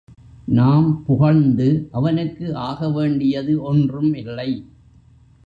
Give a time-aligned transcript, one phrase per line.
[0.47, 1.87] நாம் புகழ்ந்து
[1.91, 4.51] அவனுக்கு ஆக வேண்டியது ஒன்றும் இல்லை.